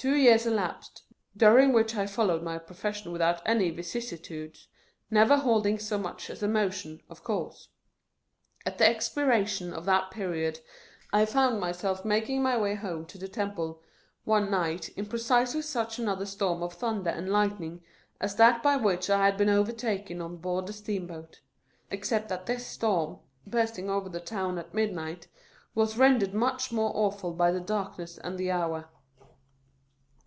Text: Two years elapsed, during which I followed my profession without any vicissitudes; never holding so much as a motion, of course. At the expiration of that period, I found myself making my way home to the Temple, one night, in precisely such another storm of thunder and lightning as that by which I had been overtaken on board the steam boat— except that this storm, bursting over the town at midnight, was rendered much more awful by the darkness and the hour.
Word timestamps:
Two 0.00 0.14
years 0.14 0.46
elapsed, 0.46 1.02
during 1.36 1.72
which 1.72 1.96
I 1.96 2.06
followed 2.06 2.40
my 2.44 2.56
profession 2.56 3.10
without 3.10 3.42
any 3.44 3.70
vicissitudes; 3.70 4.68
never 5.10 5.36
holding 5.38 5.80
so 5.80 5.98
much 5.98 6.30
as 6.30 6.40
a 6.40 6.46
motion, 6.46 7.02
of 7.10 7.24
course. 7.24 7.66
At 8.64 8.78
the 8.78 8.86
expiration 8.88 9.72
of 9.74 9.86
that 9.86 10.12
period, 10.12 10.60
I 11.12 11.24
found 11.26 11.58
myself 11.58 12.04
making 12.04 12.44
my 12.44 12.56
way 12.56 12.76
home 12.76 13.06
to 13.06 13.18
the 13.18 13.26
Temple, 13.26 13.82
one 14.22 14.52
night, 14.52 14.88
in 14.90 15.04
precisely 15.06 15.62
such 15.62 15.98
another 15.98 16.26
storm 16.26 16.62
of 16.62 16.74
thunder 16.74 17.10
and 17.10 17.28
lightning 17.28 17.82
as 18.20 18.36
that 18.36 18.62
by 18.62 18.76
which 18.76 19.10
I 19.10 19.24
had 19.26 19.36
been 19.36 19.48
overtaken 19.50 20.20
on 20.20 20.36
board 20.36 20.68
the 20.68 20.72
steam 20.72 21.08
boat— 21.08 21.40
except 21.90 22.28
that 22.28 22.46
this 22.46 22.64
storm, 22.64 23.18
bursting 23.44 23.90
over 23.90 24.08
the 24.08 24.20
town 24.20 24.58
at 24.58 24.72
midnight, 24.72 25.26
was 25.74 25.98
rendered 25.98 26.34
much 26.34 26.70
more 26.70 26.92
awful 26.94 27.32
by 27.32 27.50
the 27.50 27.58
darkness 27.58 28.16
and 28.18 28.38
the 28.38 28.52
hour. 28.52 28.88